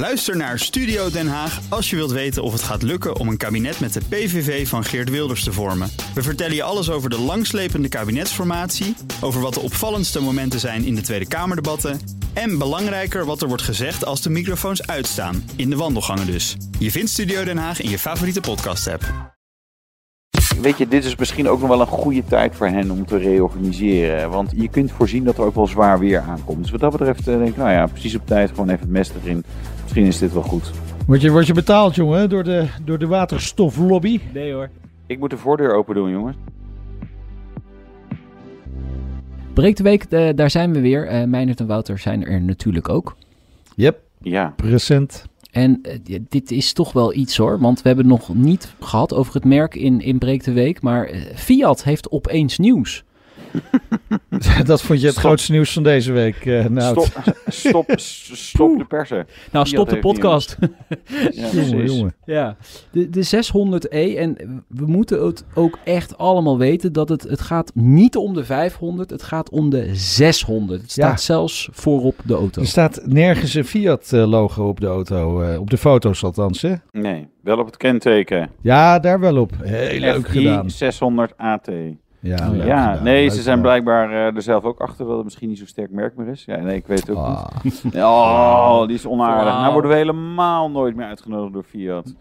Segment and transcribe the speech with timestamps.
[0.00, 3.36] Luister naar Studio Den Haag als je wilt weten of het gaat lukken om een
[3.36, 5.90] kabinet met de PVV van Geert Wilders te vormen.
[6.14, 10.94] We vertellen je alles over de langslepende kabinetsformatie, over wat de opvallendste momenten zijn in
[10.94, 12.00] de Tweede Kamerdebatten
[12.32, 16.56] en belangrijker wat er wordt gezegd als de microfoons uitstaan, in de wandelgangen dus.
[16.78, 19.02] Je vindt Studio Den Haag in je favoriete podcast-app.
[20.60, 23.16] Weet je, dit is misschien ook nog wel een goede tijd voor hen om te
[23.16, 24.30] reorganiseren.
[24.30, 26.62] Want je kunt voorzien dat er ook wel zwaar weer aankomt.
[26.62, 28.90] Dus wat dat betreft eh, denk ik, nou ja, precies op tijd gewoon even het
[28.90, 29.44] mes erin.
[29.90, 30.70] Misschien is dit wel goed.
[31.06, 34.20] Word je, word je betaald, jongen, door de, door de waterstoflobby?
[34.32, 34.70] Nee hoor.
[35.06, 36.36] Ik moet de voordeur open doen, jongens.
[39.52, 41.12] Breek de week, eh, daar zijn we weer.
[41.12, 43.16] Uh, Meijnerd en Wouter zijn er natuurlijk ook.
[43.74, 45.26] Yep, Ja, present.
[45.50, 49.14] En eh, dit is toch wel iets hoor, want we hebben het nog niet gehad
[49.14, 50.82] over het merk in, in Breek de Week.
[50.82, 53.04] Maar Fiat heeft opeens nieuws.
[54.64, 55.24] Dat vond je het Stop.
[55.26, 57.00] grootste nieuws van deze week, eh nou.
[57.00, 57.90] stop, stop,
[58.50, 59.26] stop de persen.
[59.52, 60.56] Nou, stop de podcast.
[61.30, 62.14] Ja, Jongen, jongen.
[62.24, 62.56] ja,
[62.92, 64.16] de, de 600e.
[64.16, 64.36] En
[64.68, 69.10] we moeten het ook echt allemaal weten dat het, het gaat niet om de 500,
[69.10, 70.80] het gaat om de 600.
[70.82, 71.16] Het staat Ja.
[71.16, 72.60] zelfs voorop de auto.
[72.60, 76.74] Er staat nergens een Fiat-logo op de auto, eh, op de foto's althans, hè?
[76.90, 78.50] Nee, wel op het kenteken.
[78.60, 79.52] Ja, daar wel op.
[79.62, 80.70] Heel leuk gedaan.
[80.70, 81.68] 600 AT.
[82.20, 85.14] Ja, leuk Ja, gedaan, nee, leuk ze zijn blijkbaar eh, er zelf ook achter dat
[85.14, 86.44] het misschien niet zo'n sterk merk meer is.
[86.44, 87.26] Ja, nee, ik weet het ook
[87.62, 87.84] niet.
[87.94, 88.02] Ah.
[88.10, 89.44] Oh, die is onaardig.
[89.44, 89.60] Wauw.
[89.60, 92.14] Nou worden we helemaal nooit meer uitgenodigd door Fiat.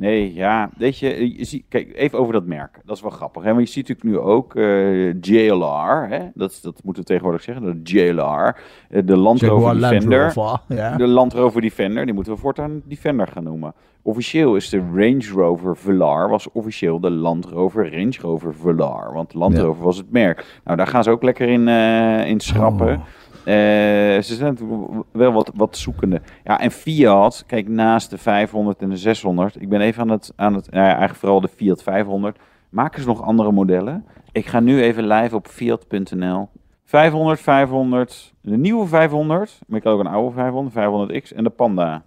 [0.00, 2.80] Nee, ja, weet je, je ziet, kijk, even over dat merk.
[2.84, 3.54] Dat is wel grappig, hè?
[3.54, 6.28] Want je ziet natuurlijk nu ook eh, JLR, hè?
[6.34, 8.56] Dat, dat moeten we tegenwoordig zeggen, de JLR,
[8.90, 10.32] eh, de Land Rover Land Defender.
[10.68, 10.96] Ja.
[10.96, 13.74] De Land Rover Defender, die moeten we voortaan Defender gaan noemen.
[14.02, 19.12] Officieel is de Range Rover Velar, was officieel de Land Rover Range Rover Velar.
[19.12, 19.62] Want Land Ja.
[19.62, 20.60] Rover was het merk.
[20.64, 22.94] Nou, daar gaan ze ook lekker in, eh, in schrappen.
[22.94, 23.00] Oh.
[23.44, 23.54] Eh,
[24.22, 26.20] ze zijn natuurlijk wel wat, wat zoekende.
[26.44, 29.60] Ja, en Fiat, kijk, naast de 500 en de 600.
[29.60, 32.38] Ik ben even aan het, aan het nou ja, eigenlijk vooral de Fiat 500.
[32.68, 34.04] Maken ze nog andere modellen?
[34.32, 36.48] Ik ga nu even live op fiat.nl.
[36.84, 39.58] 500, 500, de nieuwe 500.
[39.66, 42.02] Maar ik had ook een oude 500, 500X en de Panda.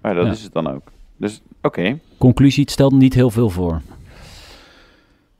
[0.00, 0.30] Maar dat Ja.
[0.32, 0.82] is het dan ook.
[1.16, 1.98] Dus, oké.
[2.18, 3.80] Conclusie, het stelt niet heel veel voor.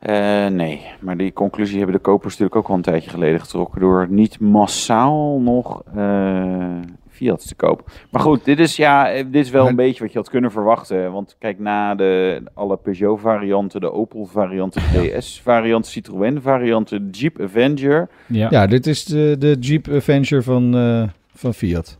[0.05, 3.81] Eh, nee, maar die conclusie hebben de kopers natuurlijk ook al een tijdje geleden getrokken
[3.81, 6.79] door niet massaal nog eh
[7.09, 7.85] Fiat te kopen.
[8.11, 10.29] Maar goed, dit is, ja, eh, dit is wel Maar- een beetje wat je had
[10.31, 11.13] kunnen verwachten.
[11.13, 18.09] Want kijk, na de, alle Peugeot-varianten, de Opel-varianten, de DS-variant, Citroën-varianten, de Jeep Avenger.
[18.27, 18.47] Ja.
[18.51, 21.03] Ja, dit is de, de Jeep Avenger van, eh,
[21.35, 21.99] van Fiat.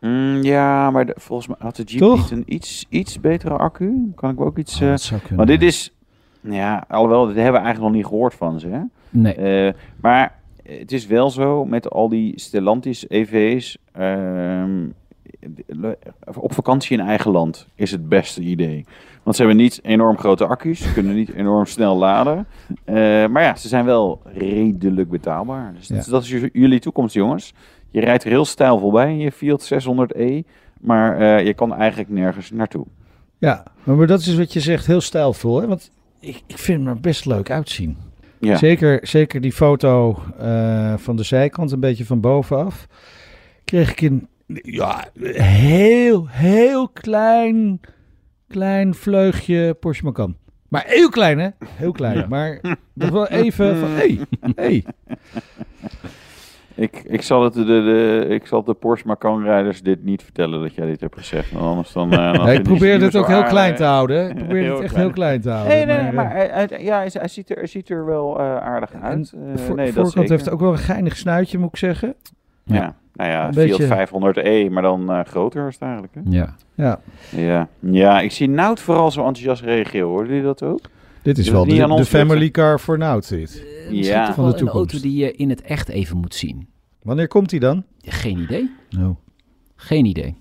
[0.00, 2.16] Mm, ja, maar de- volgens mij had de Jeep Toch?
[2.16, 4.12] niet een iets, iets betere accu.
[4.14, 4.80] Kan ik ook iets...
[4.80, 5.36] eh, dat zou kunnen.
[5.36, 5.94] maar dit is,
[6.40, 8.80] ja, alhoewel, dit hebben we eigenlijk nog niet gehoord van ze, hè?
[9.10, 9.34] Nee.
[9.34, 13.78] Eh, maar het is wel zo met al die Stellantis EV's.
[13.92, 14.86] ehm,
[16.36, 18.84] op vakantie in eigen land is het beste idee.
[19.22, 22.46] Want ze hebben niet enorm grote accu's, ze kunnen niet enorm snel laden.
[22.84, 22.94] Eh,
[23.26, 25.72] maar ja, ze zijn wel redelijk betaalbaar.
[25.76, 26.10] Dus dat, Ja.
[26.12, 27.54] dat is jullie toekomst, jongens.
[27.90, 30.42] Je rijdt er heel stijlvol bij in je Fiat 600e.
[30.80, 32.84] Maar eh, je kan eigenlijk nergens naartoe.
[33.38, 35.60] Ja, maar dat is wat je zegt, heel stijlvol.
[35.60, 35.66] Hè?
[35.66, 35.90] Want
[36.20, 37.96] ik, ik vind hem er best leuk uitzien.
[38.38, 38.56] Ja.
[38.56, 42.86] Zeker, zeker die foto eh, van de zijkant, een beetje van bovenaf.
[43.64, 44.28] Kreeg ik een
[44.62, 45.08] ja,
[45.42, 47.80] heel, heel klein,
[48.48, 50.36] klein vleugje Porsche Macan.
[50.68, 51.48] Maar heel klein, hè?
[51.64, 52.18] Heel klein.
[52.18, 52.26] Ja.
[52.26, 52.60] Maar
[52.94, 54.20] dat wel even van, hey,
[54.54, 54.84] hey.
[56.80, 60.74] Ik, ik, zal het de, de, ik zal de Porsche Macan-rijders dit niet vertellen dat
[60.74, 61.52] jij dit hebt gezegd.
[61.52, 62.12] Want anders dan...
[62.12, 64.30] eh, dan ik probeer dit meer ook heel klein te houden.
[64.30, 65.04] Ik probeer het echt klein.
[65.04, 65.76] heel klein te houden.
[65.76, 68.06] Nee, nee, maar, maar, eh, hij- hij- ja, hij, hij ziet er, hij ziet er
[68.06, 69.30] wel eh, aardig uit.
[69.30, 70.30] de Eh, voor- nee, dat zeker.
[70.30, 72.14] heeft ook wel een geinig snuitje, moet ik zeggen.
[72.64, 73.86] Ja, nou ja, Een Fiat beetje-
[74.68, 76.14] 500e, maar dan eh, groter is het eigenlijk.
[76.14, 76.20] Hè?
[76.24, 76.54] Ja.
[76.74, 77.68] Ja, Ja.
[77.80, 80.06] ja, ik zie Nout vooral zo enthousiast reageren.
[80.06, 80.80] Hoorden jullie dat ook?
[81.22, 83.64] Dit is Dus wel de, de family car voor Nout dit.
[83.90, 84.34] Ja.
[84.34, 84.92] Van de een toekomst.
[84.92, 86.68] auto die je in het echt even moet zien.
[87.02, 87.84] Wanneer komt hij dan?
[88.02, 88.70] Geen idee.
[88.90, 89.14] Nou,
[89.76, 90.34] Geen idee.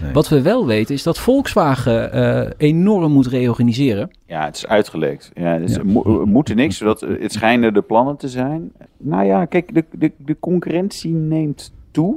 [0.00, 0.12] Nee.
[0.12, 4.10] Wat we wel weten is dat Volkswagen eh, enorm moet reorganiseren.
[4.26, 5.30] Ja, het is uitgelekt.
[5.34, 5.82] Ja, dus Ja.
[5.84, 8.72] mo- we moeten niks, zodat eh, het schijnen de plannen te zijn.
[8.98, 12.16] Nou ja, kijk, de, de, de concurrentie neemt toe.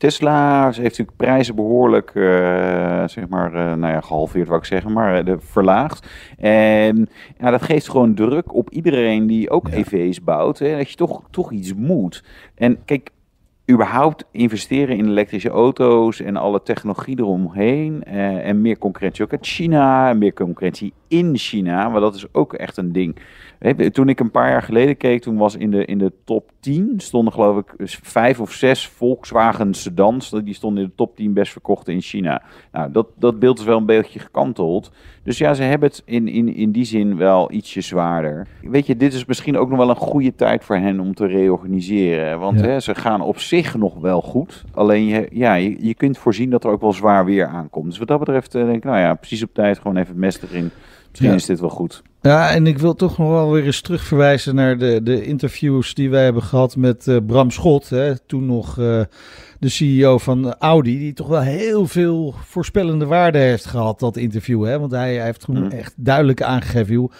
[0.00, 4.92] Tesla heeft natuurlijk prijzen behoorlijk, eh, zeg maar, eh, nou ja, gehalveerd wou ik zeggen,
[4.92, 6.08] maar de, verlaagd.
[6.38, 7.08] En
[7.38, 9.76] ja, dat geeft gewoon druk op iedereen die ook Ja.
[9.76, 12.24] EV's bouwt, hè, dat je toch, toch iets moet.
[12.54, 13.10] En kijk,
[13.70, 18.04] überhaupt investeren in elektrische auto's en alle technologie eromheen.
[18.04, 22.54] en meer concurrentie ook uit China, en meer concurrentie in China, maar dat is ook
[22.54, 23.16] echt een ding.
[23.92, 26.94] Toen ik een paar jaar geleden keek, toen was in de, in de top 10
[26.96, 30.30] stonden geloof ik vijf of zes Volkswagen sedans.
[30.30, 32.42] Die stonden in de top 10 best verkochte in China.
[32.72, 34.90] Nou, dat, dat beeld is wel een beetje gekanteld.
[35.22, 38.46] Dus ja, ze hebben het in, in, in die zin wel ietsje zwaarder.
[38.62, 41.26] Weet je, dit is misschien ook nog wel een goede tijd voor hen om te
[41.26, 42.38] reorganiseren.
[42.38, 44.64] Want hè, ze gaan op zich nog wel goed.
[44.74, 47.88] Alleen je, ja, je, je kunt voorzien dat er ook wel zwaar weer aankomt.
[47.88, 50.16] Dus wat dat betreft eh, denk ik, nou ja, precies op tijd gewoon even het
[50.16, 50.70] mes erin.
[51.10, 52.02] Misschien is dit wel goed.
[52.22, 56.10] Ja, en ik wil toch nog wel weer eens terugverwijzen naar de, de interviews die
[56.10, 57.88] wij hebben gehad met uh, Bram Schot.
[57.88, 59.00] Hè, toen nog uh,
[59.58, 64.64] de CEO van Audi, die toch wel heel veel voorspellende waarde heeft gehad, dat interview.
[64.64, 64.78] Hè?
[64.78, 65.70] Want hij, hij heeft toen mm.
[65.70, 67.12] echt duidelijk aangegeven, joh,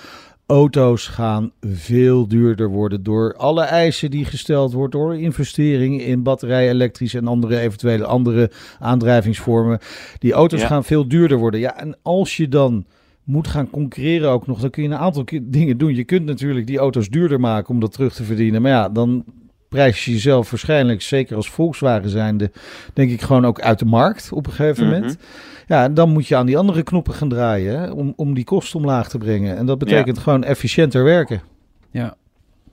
[0.46, 6.68] auto's gaan veel duurder worden door alle eisen die gesteld worden door investeringen in batterij,
[6.68, 9.78] elektrisch en andere eventuele andere aandrijvingsvormen.
[10.18, 11.60] Die auto's gaan veel duurder worden.
[11.60, 12.86] Ja, en als je dan
[13.30, 15.94] moet gaan concurreren ook nog, dan kun je een aantal dingen doen.
[15.94, 18.62] Je kunt natuurlijk die auto's duurder maken om dat terug te verdienen.
[18.62, 19.24] Maar ja, dan
[19.68, 22.50] prijs je jezelf waarschijnlijk, zeker als Volkswagen zijnde,
[22.92, 24.94] denk ik gewoon ook uit de markt op een gegeven mhm.
[24.94, 25.18] moment.
[25.66, 28.78] Ja, en dan moet je aan die andere knoppen gaan draaien om, om die kosten
[28.78, 29.56] omlaag te brengen.
[29.56, 31.40] En dat betekent gewoon efficiënter werken.
[31.90, 32.16] Ja,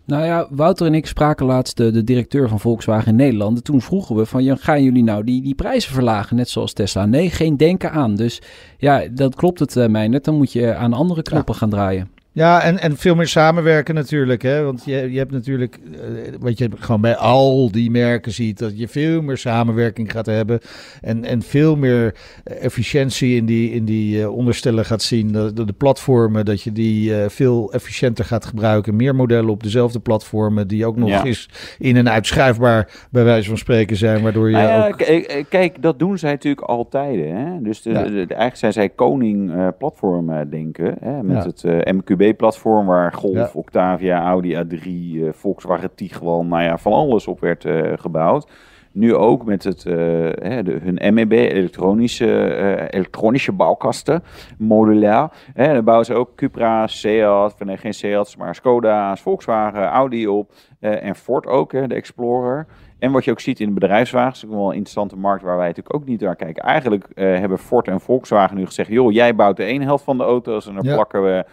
[0.08, 3.64] nou ja, Wouter en ik spraken laatst de, de directeur van Volkswagen in Nederland.
[3.64, 7.06] toen vroegen we van, ja, gaan jullie nou die, die prijzen verlagen, net zoals Tesla?
[7.06, 8.16] Nee, geen denken aan.
[8.16, 8.42] Dus
[8.78, 10.24] ja, dat klopt het uh, mij net.
[10.24, 12.17] Dan moet je aan andere knoppen gaan draaien.
[12.38, 14.42] Ja, en, en veel meer samenwerken natuurlijk.
[14.42, 14.64] Hè?
[14.64, 16.00] Want je, je hebt natuurlijk, uh,
[16.40, 20.60] wat je gewoon bij al die merken ziet, dat je veel meer samenwerking gaat hebben.
[21.02, 25.32] En, en veel meer efficiëntie in die, in die uh, onderstellen gaat zien.
[25.32, 28.96] De, de, platformen, dat je die uh, veel efficiënter gaat gebruiken.
[28.96, 31.24] Meer modellen op dezelfde platformen, die ook nog ja.
[31.24, 31.50] eens
[31.80, 34.24] in en uitschuifbaar, bij wijze van spreken zijn.
[34.24, 34.56] Waardoor je.
[34.56, 35.46] Nou ja, ook...
[35.50, 37.16] Kijk, dat doen zij natuurlijk altijd.
[37.16, 37.62] Hè?
[37.62, 38.04] Dus de, ja.
[38.04, 40.96] eigenlijk zijn zij koning platform denken.
[41.00, 41.24] Hè?
[41.24, 41.64] Met het
[41.94, 47.28] MQB platform waar Golf, Octavia, Audi A3, uh, eh, Volkswagen Tiguan, nou ja, van alles
[47.28, 48.50] op werd uh, gebouwd.
[48.92, 54.24] Nu ook met het, uh, de, hun MEB, elektronische, elektronische bouwkasten,
[54.58, 55.30] modulair.
[55.54, 60.52] Hè, dan bouwen ze ook Cupra, Seat, nee, geen Seat, maar Skoda, Volkswagen, Audi op.
[60.80, 62.68] en Ford ook, hè, de Explorer.
[63.00, 65.58] En wat je ook ziet in de bedrijfswagens, is ook wel een interessante markt waar
[65.58, 66.64] wij natuurlijk ook niet naar kijken.
[66.64, 70.18] Eigenlijk uh, hebben Ford en Volkswagen nu gezegd, joh, jij bouwt de ene helft van
[70.18, 71.46] de auto's en dan plakken we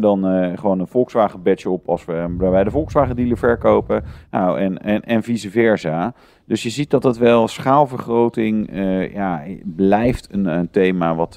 [0.00, 4.04] dan uh, gewoon een Volkswagen badge op als we bij de Volkswagen dealer verkopen.
[4.30, 6.14] Nou, en, en, en vice versa.
[6.44, 11.34] Dus je ziet dat het wel schaalvergroting uh, ja, blijft een, een thema wat,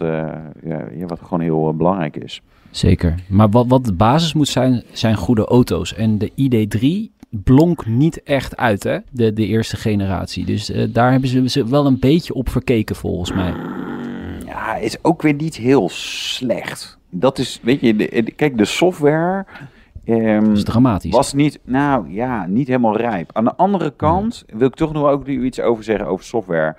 [0.64, 2.42] ja, wat gewoon heel belangrijk is.
[2.72, 3.16] Zeker.
[3.30, 5.96] Maar wat, wat de basis moet zijn, zijn goede auto's.
[5.96, 7.13] En de ID3
[7.44, 8.98] blonk niet echt uit, hè?
[9.12, 10.46] De, de eerste generatie.
[10.46, 13.54] Dus uh, daar hebben ze, ze wel een beetje op verkeken, volgens mij.
[14.46, 16.98] Ja, is ook weer niet heel slecht.
[17.10, 19.46] Dat is, weet je, de, kijk, de software.
[20.06, 21.12] Um, is dramatisch.
[21.12, 23.30] Was niet, nou ja, niet helemaal rijp.
[23.34, 26.76] Aan de andere kant wil ik toch nog ook iets over zeggen over software.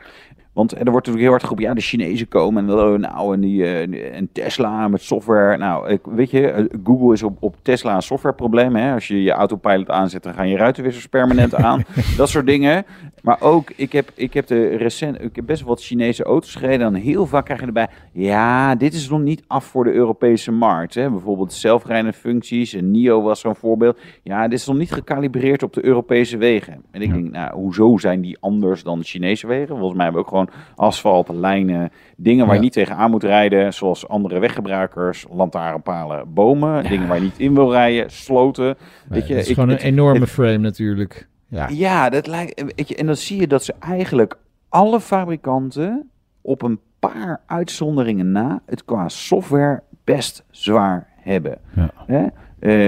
[0.55, 3.63] Want er wordt natuurlijk heel hard geroepen, ja, de Chinezen komen en, nou, en, die,
[3.63, 5.57] uh, en Tesla met software.
[5.57, 8.77] Nou, ik, weet je, eh, Google is op, op Tesla een softwareprobleem.
[8.77, 8.93] Hè?
[8.93, 11.85] Als je je autopilot aanzet, dan gaan je ruitenwissers permanent aan.
[12.17, 12.85] dat soort dingen.
[13.25, 16.55] Maar ook, ik heb, ik heb, de recent, ik heb best wel wat Chinese auto's
[16.55, 16.87] gereden.
[16.87, 20.53] En heel vaak krijg je erbij, ja, dit is nog niet af voor de Europese
[20.53, 20.95] markt.
[20.95, 21.11] Hè?
[21.11, 22.75] Bijvoorbeeld zelfrijdende functies.
[22.75, 24.01] En NIO was zo'n voorbeeld.
[24.23, 26.83] Ja, dit is nog niet gecalibreerd op de Europese wegen.
[26.91, 29.77] En ik denk, nou, hoezo zijn die anders dan de Chinese wegen?
[29.77, 33.73] Volgens mij hebben we ook gewoon asfalt, lijnen, dingen waar je niet tegenaan moet rijden.
[33.73, 36.83] Zoals andere weggebruikers, lantaarnpalen, bomen.
[36.89, 38.77] Dingen waar je niet in wil rijden, sloten.
[39.09, 41.29] weet je, het is gewoon een enorme frame natuurlijk.
[41.55, 44.37] Ja, ja dat lijkt, weet je, en dan zie je dat ze eigenlijk
[44.69, 51.59] alle fabrikanten op een paar uitzonderingen na het qua software best zwaar hebben.
[51.75, 51.91] Ja.
[52.07, 52.27] Hè?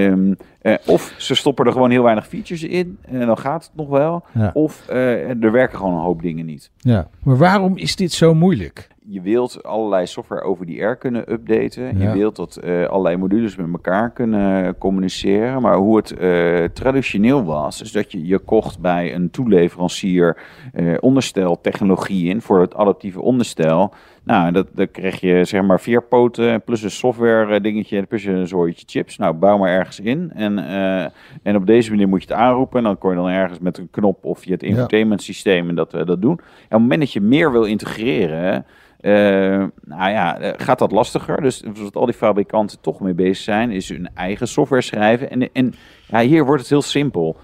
[0.05, 3.71] Um, uh, of ze stoppen er gewoon heel weinig features in en dan gaat het
[3.75, 4.23] nog wel.
[4.33, 4.51] Ja.
[4.53, 6.71] Of uh, er werken gewoon een hoop dingen niet.
[6.77, 8.87] Ja, maar waarom is dit zo moeilijk?
[9.09, 11.99] Je wilt allerlei software over die air kunnen updaten.
[11.99, 15.61] Je wilt dat uh, allerlei modules met elkaar kunnen communiceren.
[15.61, 20.37] Maar hoe het uh, traditioneel was, is dat je je kocht bij een toeleverancier
[20.73, 23.93] uh, ondersteltechnologie in voor het adaptieve onderstel.
[24.27, 28.47] Nou, dat, dan krijg je zeg maar vier poten plus een software dingetje plus een
[28.47, 29.17] zooitje chips.
[29.17, 30.31] Nou, bouw maar ergens in.
[30.33, 30.59] En,
[31.43, 32.77] en op deze manier moet je het aanroepen.
[32.77, 35.75] En dan kon je dan ergens met een knop of je het infotainment systeem en
[35.75, 36.37] dat, dat doen.
[36.37, 38.65] En op het moment dat je meer wil integreren...
[39.01, 39.13] Uh,
[39.83, 41.41] nou ja, eh, gaat dat lastiger.
[41.41, 45.29] Dus wat al die fabrikanten toch mee bezig zijn, is hun eigen software schrijven.
[45.29, 45.73] En, en
[46.07, 47.37] ja, hier wordt het heel simpel.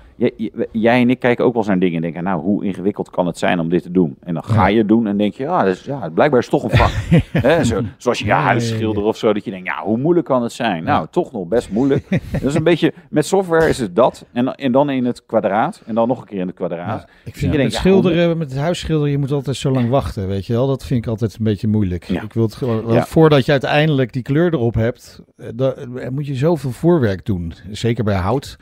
[0.72, 3.27] Jij, en ik kijken ook wel eens naar dingen en denken, nou, hoe ingewikkeld kan
[3.27, 4.15] het zijn om dit te doen?
[4.24, 6.62] En dan ga je het doen en denk je, ja, dus, ja blijkbaar is het
[6.62, 6.91] toch een vak.
[7.65, 10.51] Zo, zoals je huis schilderen of zo, dat je denkt, ja, hoe moeilijk kan het
[10.51, 10.84] zijn?
[10.84, 12.10] Nou, toch nog best moeilijk.
[12.32, 15.25] dat is een beetje, met software is het dat, en, dan- en dan in het
[15.25, 17.01] kwadraat, en dan nog een keer in het kwadraat.
[17.01, 19.89] Ja, ik vind denkt, ja, schilderen, met het huis schilderen, je moet altijd zo lang
[19.89, 20.67] wachten, weet je wel.
[20.67, 22.10] Dat vind ik altijd een beetje moeilijk.
[22.10, 26.27] Ik wil het gewoon, voordat je uiteindelijk die kleur erop hebt, eh, dan eh, moet
[26.27, 27.53] je zoveel voorwerk doen.
[27.72, 28.58] Zeker bij hout.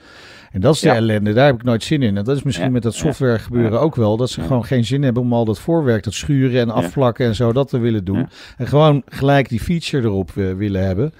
[0.51, 0.95] En dat is de Ja.
[0.95, 2.17] ellende, daar heb ik nooit zin in.
[2.17, 2.71] En dat is misschien Ja.
[2.71, 5.59] met dat software gebeuren ook wel, dat ze gewoon geen zin hebben om al dat
[5.59, 8.27] voorwerk, dat schuren en afplakken en zo, dat te willen doen.
[8.57, 11.13] En gewoon gelijk die feature erop eh, willen hebben.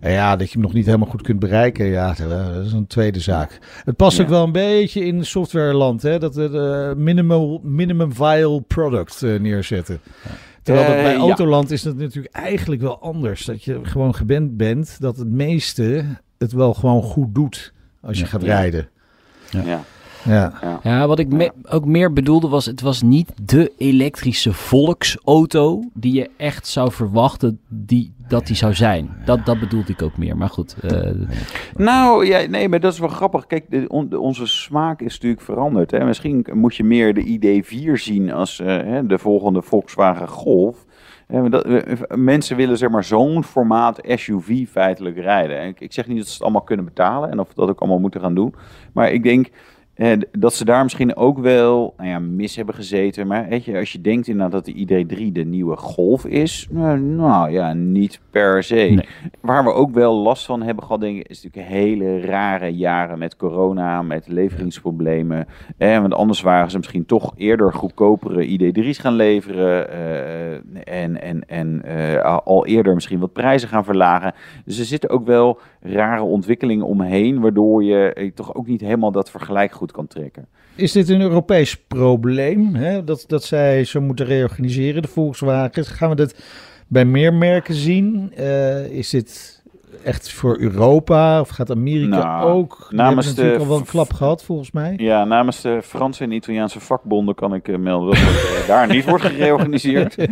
[0.00, 2.86] En ja, dat je hem nog niet helemaal goed kunt bereiken, ja, dat is een
[2.86, 3.58] tweede zaak.
[3.84, 8.60] Het past ook wel een beetje in softwareland, hè, dat het eh, minimal, minimum viable
[8.60, 10.00] product eh, neerzetten.
[10.62, 11.16] Terwijl dat Eh, bij.
[11.16, 13.44] Autoland is dat natuurlijk eigenlijk wel anders.
[13.44, 16.04] Dat je gewoon gewend bent dat het meeste
[16.38, 17.72] het wel gewoon goed doet
[18.06, 18.28] als je Ja.
[18.30, 18.88] gaat rijden.
[19.50, 19.80] Ja.
[20.24, 20.52] Ja.
[20.82, 26.12] Ja, wat ik me- ook meer bedoelde was, het was niet de elektrische volksauto die
[26.12, 29.10] je echt zou verwachten die, dat die zou zijn.
[29.24, 30.36] Dat, dat bedoelde ik ook meer.
[30.36, 31.10] Maar goed, eh,
[31.76, 33.46] Nou, ja, nee, maar dat is wel grappig.
[33.46, 35.90] Kijk, de, on- de- onze smaak is natuurlijk veranderd.
[35.90, 36.04] Hè.
[36.04, 40.84] Misschien moet je meer de ID4 zien als eh, hè, de volgende Volkswagen Golf.
[41.26, 45.58] Eh, mensen willen zeg maar zo'n formaat SUV feitelijk rijden.
[45.58, 47.80] En ik, ik zeg niet dat ze het allemaal kunnen betalen en of dat ook
[47.80, 48.54] allemaal moeten gaan doen.
[48.92, 49.48] Maar ik denk
[49.96, 53.26] eh, dat ze daar misschien ook wel nou ja, mis hebben gezeten.
[53.26, 57.00] Maar weet je, als je denkt inderdaad dat de ID3 de nieuwe Golf is, nou,
[57.00, 58.74] nou ja, niet per se.
[58.74, 59.08] Nee.
[59.40, 63.18] Waar we ook wel last van hebben gehad, denk ik, is natuurlijk hele rare jaren
[63.18, 65.46] met corona, met leveringsproblemen.
[65.78, 69.90] Eh, want anders waren ze misschien toch eerder goedkopere ID3's gaan leveren.
[69.90, 70.54] eh,
[71.02, 74.34] en en, en eh, al eerder misschien wat prijzen gaan verlagen.
[74.64, 79.30] Dus er zitten ook wel rare ontwikkelingen omheen, waardoor je toch ook niet helemaal dat
[79.30, 80.48] vergelijk goed kan trekken.
[80.74, 82.74] Is dit een Europees probleem?
[82.74, 83.04] Hè?
[83.04, 85.84] Dat, dat zij zo moeten reorganiseren, de Volkswagen.
[85.84, 86.44] Gaan we dit
[86.86, 88.32] bij meer merken zien?
[88.34, 89.55] Eh, is dit
[90.04, 92.86] echt voor Europa of gaat Amerika Nou, ook?
[92.88, 94.94] Die namens hebben de al wel een klap gehad, volgens mij.
[94.96, 98.86] Ja, namens de Franse en Italiaanse vakbonden kan ik eh, melden dat het eh, daar
[98.88, 100.16] niet wordt gereorganiseerd.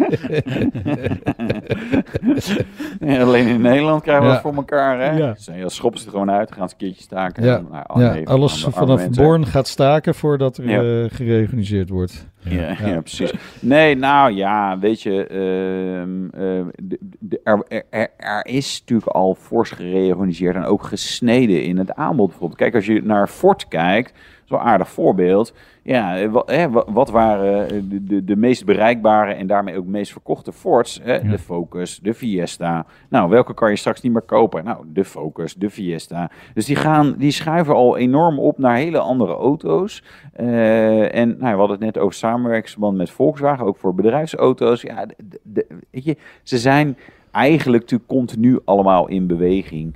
[3.21, 4.35] Alleen in Nederland krijgen we Ja.
[4.35, 5.00] het voor elkaar.
[5.00, 5.11] Hè?
[5.18, 5.33] Ja.
[5.33, 7.44] Dus, ja, schoppen ze er gewoon uit, gaan ze een keertje staken.
[7.44, 7.56] Ja.
[7.56, 9.09] En, nou, oh nee, alles vanaf.
[9.11, 10.64] Born gaat staken voordat er
[11.04, 12.26] eh, gereorganiseerd wordt.
[12.48, 13.00] Ja, ja.
[13.00, 13.32] precies.
[13.60, 19.08] Nee, nou ja, weet je, ehm, ehm, de- de- er, er- er, er is natuurlijk
[19.10, 22.28] al fors gereorganiseerd en ook gesneden in het aanbod.
[22.28, 24.12] Bijvoorbeeld, kijk, als je naar Ford kijkt,
[24.44, 25.54] zo'n aardig voorbeeld.
[25.82, 29.86] Ja, eh, wat, hè, wat waren eh, de, de, de meest bereikbare en daarmee ook
[29.86, 31.00] meest verkochte Fords?
[31.02, 31.28] Hè?
[31.28, 32.86] De Focus, de Fiesta.
[33.08, 34.64] Nou, welke kan je straks niet meer kopen?
[34.64, 36.30] Nou, de Focus, de Fiesta.
[36.54, 40.02] Dus die, gaan, die schuiven al enorm op naar hele andere auto's.
[40.32, 44.82] Eh, en nou, we hadden het net over samenwerkingsverband met Volkswagen, ook voor bedrijfsauto's.
[44.82, 45.06] Ja,
[45.42, 46.96] de, weet je, ze zijn
[47.30, 49.94] eigenlijk natuurlijk continu allemaal in beweging.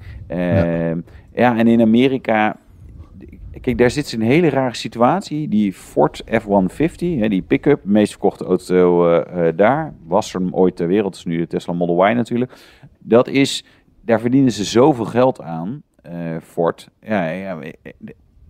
[1.35, 1.57] Ja.
[1.57, 2.57] en in Amerika,
[3.61, 5.49] kijk, daar zit ze een hele rare situatie.
[5.49, 10.77] Die Ford F-150, hè, die pick-up, meest verkochte auto eh, eh, daar, was er ooit
[10.77, 12.53] ter wereld, is nu de Tesla Model Y natuurlijk.
[12.99, 13.65] Dat is,
[14.01, 16.89] daar verdienen ze zoveel geld aan, eh, Ford.
[17.03, 17.59] Ja, ja,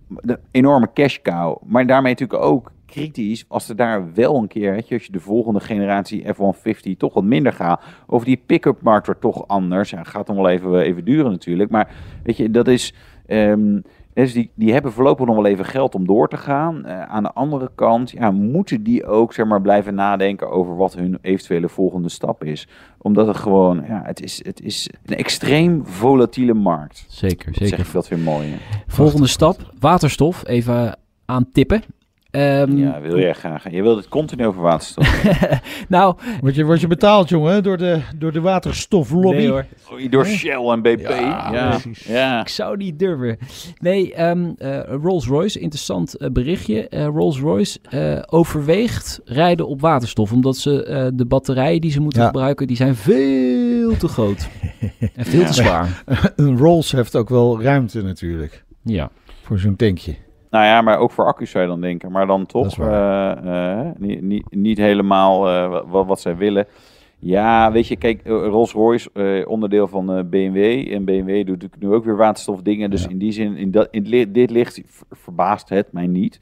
[0.07, 1.57] de enorme cash cow.
[1.65, 5.11] Maar daarmee natuurlijk ook kritisch als er daar wel een keer, weet je, als je
[5.11, 9.89] de volgende generatie F-150 toch wat minder gaat, of die pick-up markt wordt toch anders.
[9.89, 11.69] Ja, gaat dan wel even, even duren natuurlijk.
[11.69, 12.93] Maar weet je, dat is.
[13.25, 13.79] ehm,
[14.13, 16.85] dus die, die hebben voorlopig nog wel even geld om door te gaan.
[16.85, 20.93] Eh, aan de andere kant ja, moeten die ook zeg maar, blijven nadenken over wat
[20.93, 22.67] hun eventuele volgende stap is.
[22.97, 27.05] Omdat het gewoon, ja, het is, het is een extreem volatiele markt.
[27.07, 27.85] zeker, Dat zeg zeker.
[27.85, 28.47] ik dat weer mooi.
[28.49, 28.57] hè?
[28.87, 30.47] Volgende stap, waterstof.
[30.47, 31.81] Even aantippen.
[32.31, 33.71] Ehm, Ja, wil jij graag.
[33.71, 35.23] Je wilt het continu over waterstof.
[35.87, 39.37] Nou, Word je, word je betaald, jongen, door de, door de waterstoflobby?
[39.37, 39.65] nee hoor.
[40.09, 40.99] Door Shell en BP.
[40.99, 42.05] Ja, Ja, precies.
[42.05, 42.41] ja.
[42.41, 43.37] Ik zou niet durven.
[43.79, 46.87] Nee, ehm, eh, Rolls-Royce, interessant eh, berichtje.
[46.87, 50.31] Eh, Rolls-Royce eh, overweegt rijden op waterstof.
[50.31, 52.27] Omdat ze eh, de batterijen die ze moeten Ja.
[52.27, 54.47] gebruiken, die zijn veel te groot.
[55.15, 56.03] en veel te zwaar.
[56.35, 59.09] Een Rolls heeft ook wel ruimte natuurlijk, Ja.
[59.43, 60.15] voor zo'n tankje.
[60.49, 62.11] Nou ja, maar ook voor accu's zou je dan denken.
[62.11, 63.31] Maar dan toch eh,
[63.79, 66.65] eh, niet, niet, niet helemaal eh, wat, wat zij willen.
[67.21, 70.57] Ja, weet je, kijk, Rolls-Royce, onderdeel van BMW.
[70.93, 72.89] En BMW doet nu ook weer waterstofdingen.
[72.89, 73.09] Dus Ja.
[73.09, 76.39] in die zin, in, dat, in dit licht ver- verbaast het mij niet.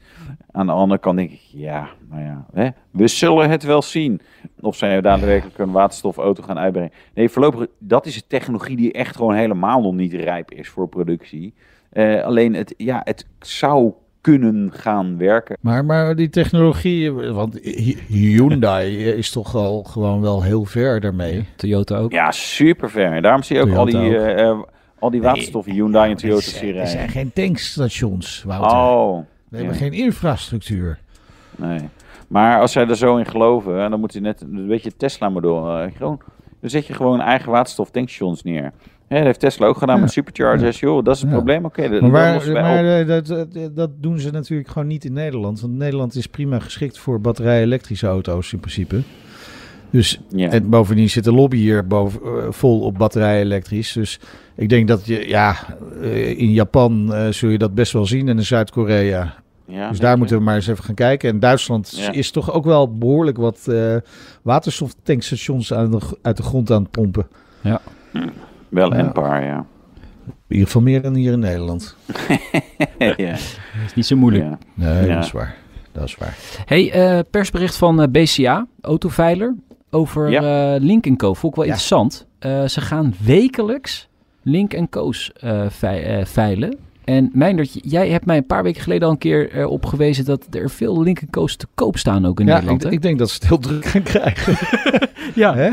[0.52, 4.20] Aan de andere kant denk ik, ja, nou ja, hè, we zullen het wel zien.
[4.60, 6.92] Of zij daadwerkelijk een waterstofauto gaan uitbrengen.
[7.14, 10.88] Nee, voorlopig, dat is een technologie die echt gewoon helemaal nog niet rijp is voor
[10.88, 11.54] productie.
[11.90, 15.56] Eh, alleen, het, ja, het zou kunnen gaan werken.
[15.60, 21.44] Maar, maar die technologie, want Hy- Hyundai is toch al gewoon wel heel ver daarmee.
[21.56, 22.12] Toyota ook.
[22.12, 23.22] Ja, super ver.
[23.22, 24.58] Daarom zie je ook al die, eh, eh,
[24.98, 28.78] al die waterstoffen Hyundai en Toyota er, zijn, er zijn geen tankstations, Wouter.
[28.78, 29.18] Oh,
[29.48, 29.80] We hebben ja.
[29.80, 30.98] geen infrastructuur.
[31.56, 31.80] nee.
[32.28, 35.78] Maar als zij er zo in geloven, dan moet je net een beetje Tesla-model.
[35.78, 36.20] eh, gewoon,
[36.60, 38.72] dan zet je gewoon eigen waterstof tankstations neer.
[39.08, 40.00] Hè, dat heeft Tesla ook gedaan Ja.
[40.02, 40.80] met superchargers.
[40.80, 41.36] Joh, dat is het Ja.
[41.36, 41.64] probleem.
[41.64, 45.60] Oké, dat, Maar, waar- maar dat, dat, dat doen ze natuurlijk gewoon niet in Nederland.
[45.60, 49.00] Want Nederland is prima geschikt voor batterij-elektrische auto's in principe.
[49.90, 50.50] Dus Ja.
[50.50, 53.92] En bovendien zit de lobby hier boven, eh, vol op batterij elektrisch.
[53.92, 54.20] Dus
[54.56, 55.56] ik denk dat je, ja,
[56.02, 59.34] eh, in Japan eh, zul je dat best wel zien en in Zuid-Korea.
[59.64, 61.30] Ja, dus daar moeten we maar eens even gaan kijken.
[61.30, 62.12] En Duitsland Ja.
[62.12, 63.96] is toch ook wel behoorlijk wat eh
[64.42, 67.26] waterstoftankstations aan de, uit de grond aan het pompen.
[68.68, 68.98] Wel Ja.
[68.98, 69.56] een paar, ja.
[70.26, 71.96] In ieder geval meer dan hier in Nederland.
[72.98, 73.14] ja.
[73.16, 73.38] Dat
[73.86, 74.44] is niet zo moeilijk.
[74.44, 74.58] ja.
[74.74, 75.14] Nee, Ja.
[75.14, 75.56] dat is waar.
[75.92, 76.36] Dat is waar.
[76.64, 79.54] Hey, eh, persbericht van eh, BCA, autoveiler,
[79.90, 80.74] over Ja.
[80.74, 81.34] eh, Link Co.
[81.34, 81.70] Vond ik wel Ja.
[81.70, 82.26] interessant.
[82.38, 84.08] Eh, ze gaan wekelijks
[84.42, 86.78] Link Co's eh, vei- eh, veilen.
[87.08, 90.46] En Meindert, jij hebt mij een paar weken geleden al een keer erop gewezen dat
[90.50, 92.84] er veel Link Co's te koop staan ook in Ja, Nederland.
[92.84, 94.56] ik, ik denk dat ze het heel druk gaan krijgen.
[95.42, 95.54] ja.
[95.54, 95.70] Hè?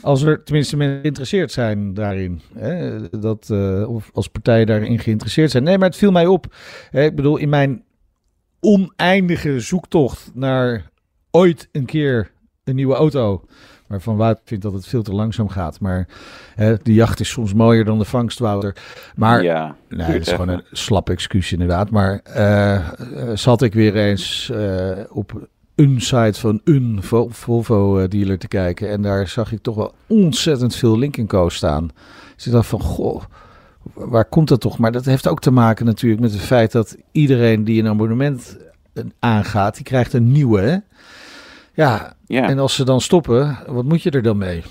[0.00, 2.40] Als er tenminste mensen geïnteresseerd zijn daarin.
[2.54, 3.00] Hè?
[3.20, 5.62] Dat, eh, of als partijen daarin geïnteresseerd zijn.
[5.62, 6.54] Nee, maar het viel mij op.
[6.90, 7.84] Hè, ik bedoel, in mijn
[8.60, 10.90] oneindige zoektocht naar
[11.30, 12.30] ooit een keer
[12.64, 13.44] een nieuwe auto.
[13.86, 15.80] Waarvan Wout vindt dat het veel te langzaam gaat.
[15.80, 16.08] Maar
[16.54, 18.76] hè, de jacht is soms mooier dan de vangst, Wouter.
[19.16, 19.76] Maar ja.
[19.88, 21.90] Nee, dat is gewoon een slap excuus inderdaad.
[21.90, 22.82] Maar eh, eh,
[23.34, 28.88] zat ik weer eens eh, op een site van een Vol- Volvo-dealer te kijken.
[28.90, 31.48] En daar zag ik toch wel ontzettend veel Lincoln Co.
[31.48, 31.90] staan.
[32.36, 33.22] Dus ik dacht van, goh,
[33.94, 34.78] waar komt dat toch?
[34.78, 38.56] Maar dat heeft ook te maken natuurlijk met het feit dat iedereen die een abonnement
[38.92, 40.60] eh, aangaat, die krijgt een nieuwe.
[40.60, 40.76] Hè?
[41.74, 42.48] Ja, ja.
[42.48, 44.62] en als ze dan stoppen, wat moet je er dan mee?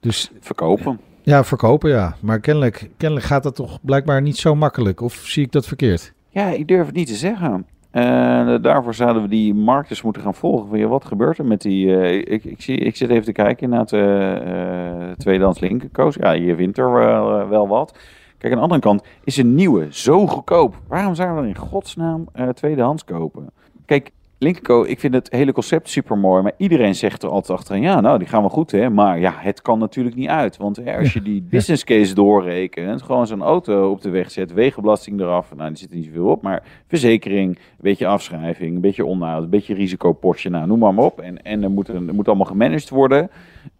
[0.00, 1.00] Dus verkopen.
[1.22, 2.16] ja, verkopen ja.
[2.20, 5.00] Maar kennelijk, kennelijk gaat dat toch blijkbaar niet zo makkelijk.
[5.00, 6.12] Of zie ik dat verkeerd?
[6.28, 7.66] Ja, ik durf het niet te zeggen.
[7.90, 10.68] Eh, daarvoor zouden we die marktes moeten gaan volgen.
[10.68, 11.96] Van, ja, wat gebeurt er met die...
[11.96, 16.14] eh, ik, ik, zie, ik zit even te kijken naar het uh, tweedehands linkerkoos.
[16.14, 17.98] Ja, je wint er wel, wel wat.
[18.38, 20.80] Kijk, aan de andere kant is een nieuwe zo goedkoop.
[20.88, 23.50] Waarom zouden we dan in godsnaam tweedehands kopen?
[23.86, 26.42] Kijk, Linkerco, ik vind het hele concept super mooi.
[26.42, 28.90] Maar iedereen zegt er altijd achterin: ja, nou, die gaan wel goed, hè.
[28.90, 30.56] Maar ja, het kan natuurlijk niet uit.
[30.56, 34.52] Want hè, als je die business case doorrekent, gewoon zo'n auto op de weg zet,
[34.52, 35.54] wegenbelasting eraf.
[35.56, 36.42] Nou, die zit er niet zoveel op.
[36.42, 40.50] Maar verzekering, een beetje afschrijving, een beetje onderhoud, een beetje risicopotje.
[40.50, 41.20] Nou, noem maar, maar op.
[41.20, 43.30] En, en er, moet, er moet allemaal gemanaged worden.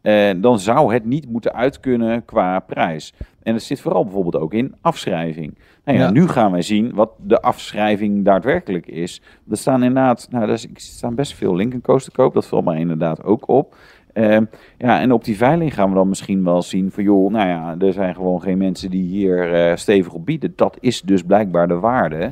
[0.03, 3.14] Uh, dan zou het niet moeten uitkunnen qua prijs.
[3.47, 5.55] En dat zit vooral bijvoorbeeld ook in afschrijving.
[5.85, 9.23] Nou ja, ja, nu gaan wij zien wat de afschrijving daadwerkelijk is.
[9.51, 12.35] Er staan inderdaad, nou, er staan best veel Lincoln te koop.
[12.35, 13.77] Dat valt mij inderdaad ook op.
[14.15, 14.39] Uh,
[14.79, 17.77] ja, en op die veiling gaan we dan misschien wel zien van, joh, nou ja,
[17.79, 20.53] er zijn gewoon geen mensen die hier uh, stevig op bieden.
[20.57, 22.31] Dat is dus blijkbaar de waarde.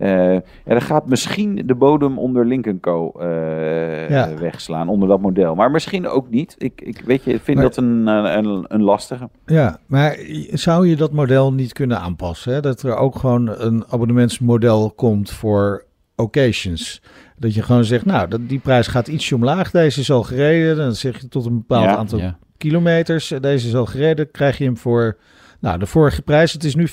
[0.00, 3.12] Uh, ja, er gaat misschien de bodem onder Lincoln Co.
[3.16, 4.34] Uh, ja.
[4.34, 5.54] wegslaan, onder dat model.
[5.54, 6.54] Maar misschien ook niet.
[6.58, 9.28] Ik, ik weet je, vind maar, dat een, een, een, lastige.
[9.46, 10.18] Ja, maar
[10.50, 12.52] zou je dat model niet kunnen aanpassen?
[12.52, 12.60] Hè?
[12.60, 15.84] Dat er ook gewoon een abonnementsmodel komt voor
[16.16, 17.02] occasions.
[17.36, 19.70] Dat je gewoon zegt, nou, dat, die prijs gaat ietsje omlaag.
[19.70, 20.76] Deze is al gereden.
[20.76, 22.38] Dan zeg je tot een bepaald ja, aantal ja.
[22.56, 23.34] kilometers.
[23.40, 24.30] Deze is al gereden.
[24.30, 25.16] Krijg je hem voor...
[25.60, 26.92] Nou, de vorige prijs, het is nu 5,50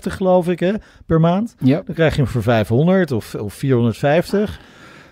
[0.00, 0.72] geloof ik hè,
[1.06, 1.54] per maand.
[1.58, 1.82] Ja.
[1.84, 4.60] Dan krijg je hem voor 500 of, of 450.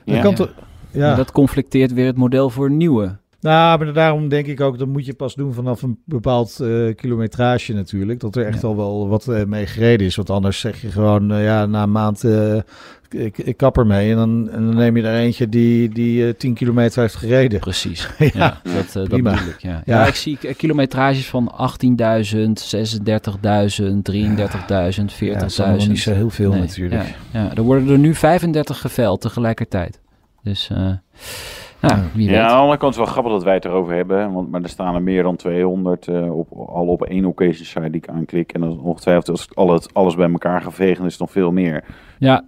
[0.05, 0.23] Dan ja.
[0.23, 0.49] kan ja.
[0.91, 1.15] ja.
[1.15, 3.17] Dat conflicteert weer het model voor nieuwe.
[3.45, 6.95] Nou, maar daarom denk ik ook, dat moet je pas doen vanaf een bepaald uh,
[6.95, 8.21] kilometrage natuurlijk.
[8.21, 8.69] Dat er echt ja.
[8.69, 10.17] al wel wat uh, mee gereden is.
[10.17, 12.25] Want anders zeg je gewoon, uh, ja, na een maand,
[13.11, 14.11] ik, ik kap er mee.
[14.11, 17.61] En dan, en dan neem je er eentje die, die 10 kilometer heeft gereden.
[17.61, 19.59] Precies, ja, ja dat, dat bedoel ik.
[19.59, 19.83] Ja.
[19.85, 20.07] Ja.
[20.07, 21.55] ik zie kilometrages van
[21.85, 22.43] 18.000, 36.000,
[24.03, 24.25] 33.000,
[25.13, 25.19] 40.000.
[25.19, 26.61] Ja, dat is niet zo heel veel nee.
[26.61, 27.15] natuurlijk.
[27.31, 30.01] Ja, er worden er nu 35 geveld tegelijkertijd.
[30.43, 30.71] Dus...
[31.89, 33.95] Ja, wie ja, aan de andere kant is het wel grappig dat wij het erover
[33.95, 34.33] hebben.
[34.33, 37.91] Want, maar er staan er meer dan 200 uh, op, al op één occasion site
[37.91, 38.53] die ik aanklik.
[38.53, 41.85] En dan ongetwijfeld als alles, alles bij elkaar ga vegen, is nog veel meer.
[42.19, 42.45] Ja,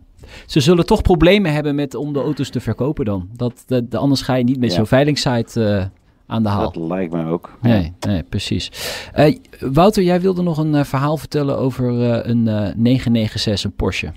[0.46, 3.28] ze zullen toch problemen hebben met om de auto's te verkopen dan.
[3.32, 4.76] Dat, dat, de, anders ga je niet met ja.
[4.76, 5.84] zo'n veilingssite uh,
[6.26, 6.72] aan de haal.
[6.72, 7.58] Dat lijkt mij ook.
[7.62, 8.70] Nee, nee precies.
[9.16, 11.88] Uh, Wouter, jij wilde nog een uh, verhaal vertellen over
[12.28, 14.12] een 996, een Porsche.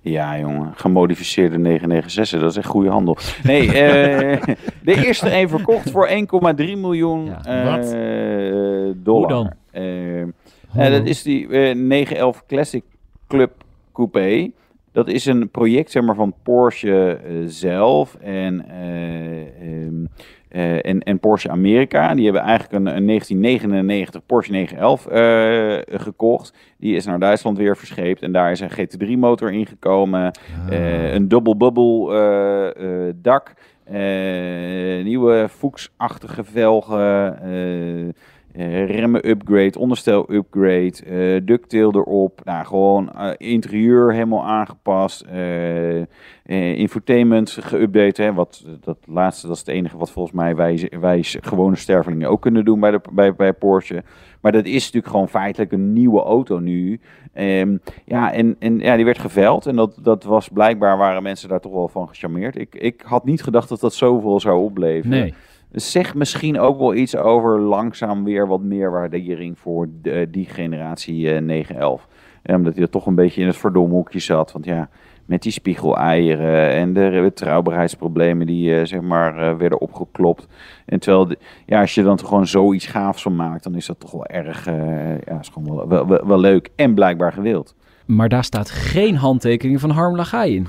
[0.00, 0.72] Ja, jongen.
[0.74, 2.40] Gemodificeerde 996.
[2.40, 3.16] Dat is echt goede handel.
[3.42, 3.72] Nee, uh,
[4.82, 6.14] de eerste een verkocht voor 1,3
[6.56, 9.32] miljoen ja, uh, dollar.
[9.32, 10.32] Hoe dan?
[10.76, 12.84] Uh, dat is die 911 Classic
[13.26, 13.52] Club
[13.92, 14.50] Coupé.
[14.92, 20.08] Dat is een project zeg maar, van Porsche eh, zelf en, eh,
[20.50, 22.14] eh, en, en Porsche Amerika.
[22.14, 26.54] Die hebben eigenlijk een, een 1999 Porsche 911 eh, gekocht.
[26.78, 30.32] Die is naar Duitsland weer verscheept en daar is een GT3-motor ingekomen.
[30.70, 32.14] Eh, een double bubble
[32.74, 33.54] eh, dak.
[35.04, 38.14] nieuwe Fuchs-achtige velgen.
[38.52, 42.40] Eh, remmen upgrade, onderstel upgrade, ducktail erop.
[42.44, 45.26] Nou, gewoon eh, interieur helemaal aangepast.
[46.74, 48.34] infotainment geüpdate.
[48.34, 52.42] Wat, dat laatste dat is het enige wat volgens mij wij, wij gewone stervelingen ook
[52.42, 54.02] kunnen doen bij, de, bij, bij Porsche.
[54.40, 57.00] Maar dat is natuurlijk gewoon feitelijk een nieuwe auto nu.
[57.32, 59.66] Ehm, ja, en, en ja, die werd geveld.
[59.66, 62.58] En dat, dat was blijkbaar, waren mensen daar toch wel van gecharmeerd.
[62.58, 65.18] Ik, ik had niet gedacht dat dat zoveel zou opleveren.
[65.18, 65.34] Nee.
[65.72, 71.32] Zeg misschien ook wel iets over langzaam weer wat meer waardering voor de, die generatie
[71.32, 72.08] eh 911.
[72.42, 74.52] Eh, omdat hij er toch een beetje in het verdomhoekje zat.
[74.52, 74.88] Want ja,
[75.30, 80.46] met die spiegeleieren en de betrouwbaarheidsproblemen die eh, zeg maar eh, werden opgeklopt.
[80.86, 84.00] En terwijl, ja, als je dan toch gewoon zoiets gaafs van maakt, dan is dat
[84.00, 87.74] toch wel erg, eh, ja, is gewoon wel, wel, wel, wel leuk en blijkbaar gewild.
[88.06, 90.66] Maar daar staat geen handtekening van Harm Lagai in.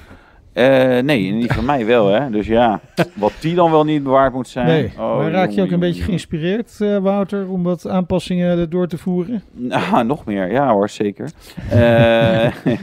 [0.53, 2.29] Eh, nee, niet van mij wel, hè.
[2.29, 2.79] Dus ja,
[3.13, 4.67] wat die dan wel niet bewaard moet zijn.
[4.67, 6.05] Nee, Oh, maar raak je jongen, ook een beetje jongen.
[6.07, 9.43] geïnspireerd, eh, Wouter, om wat aanpassingen door te voeren?
[9.51, 10.51] Nou, nog meer.
[10.51, 11.31] Ja hoor, zeker.
[11.69, 11.79] Eh,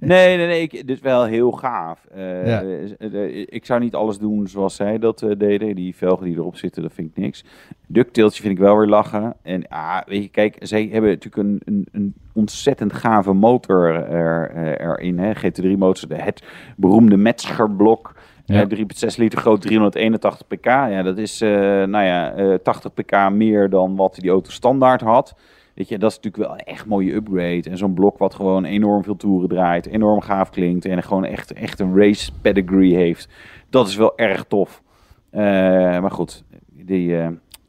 [0.00, 0.62] nee, nee, nee.
[0.62, 2.00] Ik, dit is wel heel gaaf.
[2.44, 2.62] Ja.
[3.46, 5.74] ik zou niet alles doen zoals zij dat deden.
[5.74, 7.44] Die velgen die erop zitten, dat vind ik niks.
[7.86, 9.34] Ducktailtje vind ik wel weer lachen.
[9.42, 14.50] En ah, weet je, kijk, zij hebben natuurlijk een, een, een ontzettend gave motor er,
[14.50, 15.18] eh, erin.
[15.18, 15.32] Hè?
[15.34, 16.42] GT3-motor, het
[16.76, 18.14] beroemde Metzger-blok.
[18.46, 18.60] Ja.
[18.60, 20.64] Eh, 3,6 liter groot, 381 pk.
[20.64, 21.50] Ja, dat is eh,
[21.84, 25.34] nou ja, eh, 80 pk meer dan wat die auto standaard had.
[25.74, 27.70] Weet je, dat is natuurlijk wel een echt mooie upgrade.
[27.70, 31.52] En zo'n blok wat gewoon enorm veel toeren draait, enorm gaaf klinkt en gewoon echt,
[31.52, 33.28] echt een race pedigree heeft.
[33.70, 34.82] Dat is wel erg tof.
[35.30, 37.16] Maar goed, die,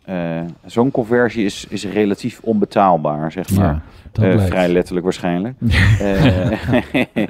[0.07, 3.65] eh, eh, zo'n conversie is, is relatief onbetaalbaar, zeg maar.
[3.65, 5.55] Ja, dat Eh, vrij letterlijk waarschijnlijk.
[5.99, 7.27] Eh,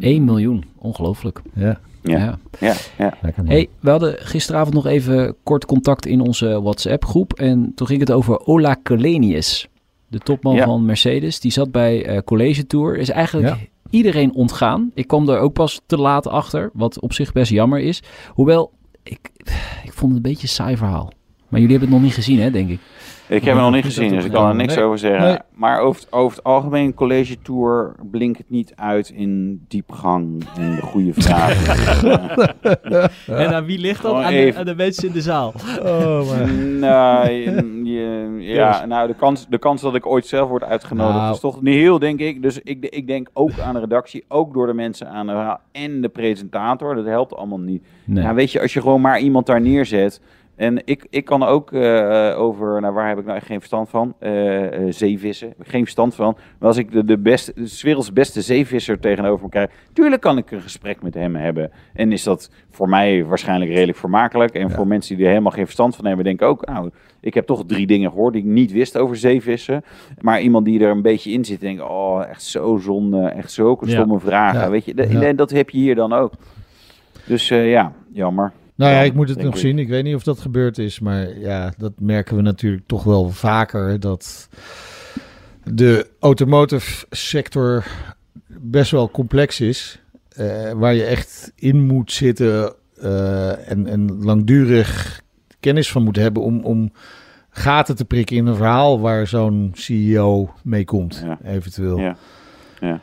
[0.00, 1.42] 1 miljoen, ongelooflijk.
[1.54, 2.74] Ja, ja, Ja.
[2.98, 3.12] ja.
[3.44, 7.32] Hey, we hadden gisteravond nog even kort contact in onze WhatsApp-groep.
[7.32, 9.68] En toen ging het over Ola Kalenius,
[10.08, 10.64] de topman Ja.
[10.64, 11.40] van Mercedes.
[11.40, 12.96] Die zat bij eh, College Tour.
[12.98, 13.56] Is eigenlijk Ja.
[13.90, 14.90] iedereen ontgaan.
[14.94, 18.02] Ik kwam er ook pas te laat achter, wat op zich best jammer is.
[18.28, 18.72] Hoewel,
[19.02, 19.18] ik,
[19.84, 21.12] ik vond het een beetje een saai verhaal.
[21.50, 22.78] Maar jullie hebben het nog niet gezien, hè, denk ik.
[23.28, 24.84] Ik heb hem nog niet gezien, dus ik het- kan er niks Nee.
[24.84, 25.22] over zeggen.
[25.28, 25.38] Nee.
[25.54, 30.74] Maar over het, over het algemeen, college tour blinkt het niet uit in diepgang en
[30.74, 31.78] de goede vragen.
[33.26, 34.14] En aan wie ligt dat?
[34.14, 34.58] Aan de- even.
[34.60, 35.52] aan de mensen in de zaal.
[35.82, 36.52] Oh, maar...
[36.80, 37.30] nou,
[38.40, 41.32] ja, nou de, kans, de kans dat ik ooit zelf word uitgenodigd Nou.
[41.34, 42.42] is toch niet heel, denk ik.
[42.42, 46.00] Dus ik, ik denk ook aan de redactie, ook door de mensen aan de en
[46.00, 46.94] de presentator.
[46.94, 47.82] Dat helpt allemaal niet.
[48.04, 48.24] Nee.
[48.24, 50.20] Ja, weet je, als je gewoon maar iemand daar neerzet.
[50.60, 53.88] En ik, ik kan ook eh, over, nou waar heb ik nou echt geen verstand
[53.88, 54.14] van?
[54.18, 55.48] Eh, eh, zeevissen.
[55.48, 56.36] Heb ik geen verstand van.
[56.58, 60.22] Maar als ik de, de, beste, de 's werelds beste zeevisser tegenover me krijg, tuurlijk
[60.22, 61.70] kan ik een gesprek met hem hebben.
[61.94, 64.54] En is dat voor mij waarschijnlijk redelijk vermakelijk.
[64.54, 64.74] En Ja.
[64.74, 67.46] voor mensen die er helemaal geen verstand van hebben, denk ik ook, nou, ik heb
[67.46, 69.84] toch drie dingen gehoord die ik niet wist over zeevissen.
[70.20, 73.86] Maar iemand die er een beetje in zit, denkt, oh, echt zo zonde, echt zulke
[73.86, 73.92] Ja.
[73.92, 74.60] stomme vragen.
[74.60, 74.70] Ja.
[74.70, 75.22] Weet je, de- Ja.
[75.22, 76.32] en dat heb je hier dan ook.
[77.26, 78.52] Dus eh, ja, jammer.
[78.80, 79.60] Nou ja, ik moet het nog ik.
[79.60, 79.78] zien.
[79.78, 81.00] Ik weet niet of dat gebeurd is.
[81.00, 84.00] Maar ja, dat merken we natuurlijk toch wel vaker.
[84.00, 84.48] Dat
[85.64, 87.84] de automotive sector
[88.46, 90.00] best wel complex is.
[90.30, 95.20] eh, waar je echt in moet zitten eh, en, en langdurig
[95.60, 96.92] kennis van moet hebben om, om
[97.50, 101.38] gaten te prikken in een verhaal waar zo'n CEO mee komt, Ja.
[101.44, 101.98] eventueel.
[101.98, 102.16] Ja.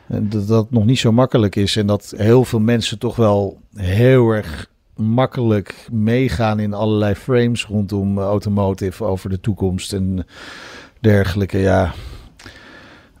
[0.08, 1.76] En dat dat nog niet zo makkelijk is.
[1.76, 8.18] En dat heel veel mensen toch wel heel erg makkelijk meegaan in allerlei frames rondom
[8.18, 10.26] eh, automotive over de toekomst en
[11.00, 11.58] dergelijke.
[11.58, 11.92] Ja.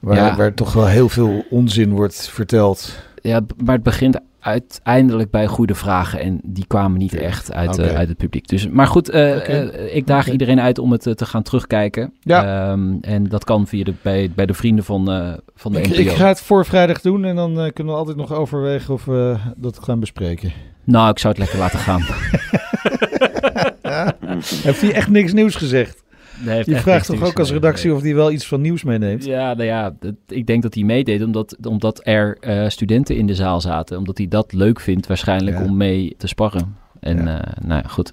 [0.00, 0.36] Waar, Ja.
[0.36, 2.98] waar toch wel heel veel onzin wordt verteld.
[3.22, 6.20] Ja, maar het begint uiteindelijk bij goede vragen.
[6.20, 8.48] En die kwamen niet echt uit, eh, uit het publiek.
[8.48, 12.12] Dus, maar goed, eh, eh, ik daag iedereen uit om het te gaan terugkijken.
[12.20, 12.70] Ja.
[12.70, 15.04] Ehm, en dat kan via de, bij, bij de vrienden van,
[15.54, 16.00] van de Ik, NPO.
[16.00, 19.36] ik ga het voor vrijdag doen en dan kunnen we altijd nog overwegen of we
[19.56, 20.52] dat gaan bespreken.
[20.84, 22.00] Nou, ik zou het lekker laten gaan.
[24.62, 26.02] Heeft hij echt niks nieuws gezegd?
[26.44, 29.24] Nee, Je vraagt toch ook als redactie of hij wel iets van nieuws meeneemt?
[29.24, 33.26] Ja, nou ja, dat- ik denk dat hij meedeed omdat, omdat er eh, studenten in
[33.26, 33.98] de zaal zaten.
[33.98, 35.64] Omdat hij dat leuk vindt waarschijnlijk Ja.
[35.64, 36.76] om mee te sparren.
[37.00, 37.40] En Ja.
[37.44, 38.12] eh, nou ja, goed.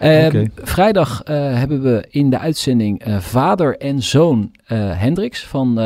[0.00, 0.44] Eh, Oké.
[0.56, 5.78] Vrijdag eh, hebben we in de uitzending vader en zoon Hendricks van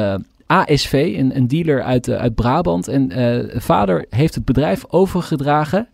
[0.46, 2.88] ASV, een, een dealer uit, uit Brabant.
[2.88, 3.10] En
[3.56, 5.88] vader heeft het bedrijf overgedragen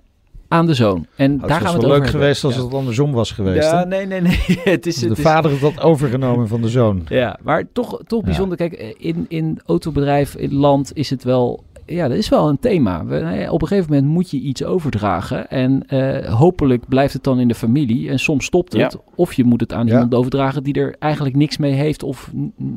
[0.54, 1.06] aan de zoon.
[1.16, 3.30] En Oh, daar het gaan we wel het leuk over geweest als het andersom was
[3.32, 3.70] geweest.
[3.70, 3.86] Ja, hè?
[3.86, 4.38] nee, nee, nee.
[4.64, 7.02] het is, de het is, vader had dat overgenomen van de zoon.
[7.08, 8.26] Ja, maar toch, toch Ja.
[8.26, 8.56] bijzonder.
[8.56, 11.62] Kijk, in, in autobedrijf, in land is het wel...
[11.86, 13.04] Ja, dat is wel een thema.
[13.04, 15.50] We- nou ja, op een gegeven moment moet je iets overdragen.
[15.50, 18.08] En eh, hopelijk blijft het dan in de familie.
[18.10, 18.92] En soms stopt het.
[18.92, 18.98] Ja.
[19.14, 19.92] Of je moet het aan Ja.
[19.92, 22.02] iemand overdragen die er eigenlijk niks mee heeft.
[22.02, 22.30] Of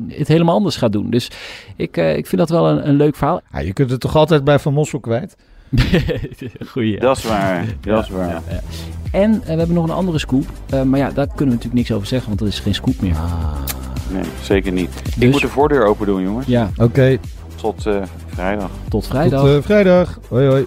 [0.08, 1.10] het helemaal anders gaat doen.
[1.10, 1.30] Dus
[1.76, 3.40] ik, eh, ik vind dat wel een, een leuk verhaal.
[3.52, 5.36] Ja, je kunt het toch altijd bij Van Mossel kwijt?
[6.72, 6.98] Goeie.
[7.00, 7.64] Dat is waar.
[7.80, 8.28] Dat is waar.
[8.28, 8.60] Ja, ja.
[9.10, 10.44] En eh, we hebben nog een andere scoop.
[10.70, 12.28] Eh, maar ja, daar kunnen we natuurlijk niks over zeggen.
[12.28, 13.16] Want dat is geen scoop meer.
[14.12, 14.90] Nee, zeker niet.
[15.06, 16.46] Ik Dus- moet de voordeur open doen, jongens.
[16.46, 17.18] Ja, Oké,
[17.54, 18.70] Tot eh, vrijdag.
[18.88, 19.40] tot vrijdag.
[19.40, 20.18] tot eh, vrijdag.
[20.28, 20.66] Hoi hoi.